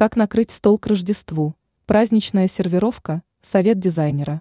[0.00, 1.56] Как накрыть стол к Рождеству?
[1.84, 4.40] Праздничная сервировка, совет дизайнера.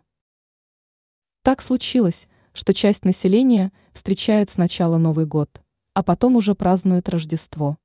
[1.44, 5.62] Так случилось, что часть населения встречает сначала Новый год,
[5.94, 7.78] а потом уже празднует Рождество.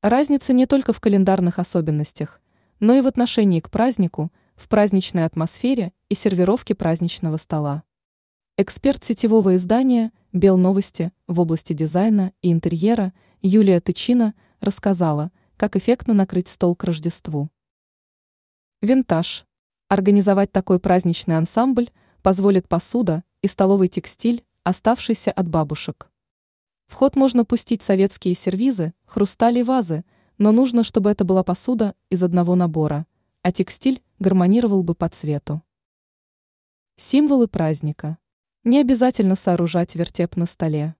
[0.00, 2.40] Разница не только в календарных особенностях,
[2.80, 7.82] но и в отношении к празднику, в праздничной атмосфере и сервировке праздничного стола.
[8.56, 13.12] Эксперт сетевого издания «Белновости» в области дизайна и интерьера
[13.42, 14.32] Юлия Тычина
[14.62, 17.50] рассказала– как эффектно накрыть стол к Рождеству.
[18.82, 19.46] Винтаж.
[19.88, 21.90] Организовать такой праздничный ансамбль
[22.22, 26.10] позволит посуда и столовый текстиль, оставшийся от бабушек.
[26.86, 30.04] В ход можно пустить советские сервизы, хрустали и вазы,
[30.38, 33.06] но нужно, чтобы это была посуда из одного набора,
[33.42, 35.62] а текстиль гармонировал бы по цвету.
[36.96, 38.18] Символы праздника.
[38.62, 40.94] Не обязательно сооружать вертеп на столе.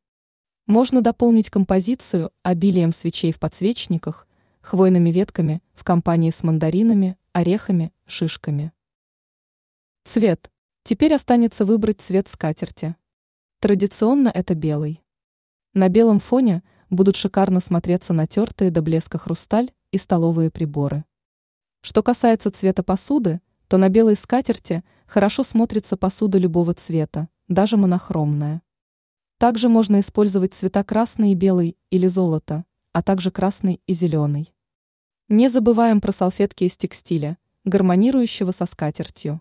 [0.67, 4.27] Можно дополнить композицию обилием свечей в подсвечниках,
[4.65, 8.73] хвойными ветками в компании с мандаринами, орехами, шишками.
[10.05, 10.51] Цвет.
[10.85, 12.97] Теперь останется выбрать цвет скатерти.
[13.61, 15.03] Традиционно это белый.
[15.75, 21.05] На белом фоне будут шикарно смотреться натертые до блеска хрусталь и столовые приборы.
[21.83, 28.63] Что касается цвета посуды, то на белой скатерти хорошо смотрится посуда любого цвета, даже монохромная.
[29.37, 34.54] Также можно использовать цвета красный и белый или золото, а также красный и зеленый.
[35.31, 39.41] Не забываем про салфетки из текстиля, гармонирующего со скатертью.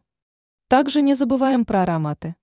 [0.70, 2.36] Также не забываем про ароматы.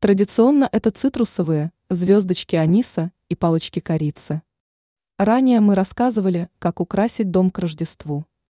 [0.00, 4.40] Традиционно это цитрусовые, звездочки аниса и палочки корицы.
[5.18, 8.24] Ранее мы рассказывали, как украсить дом к Рождеству.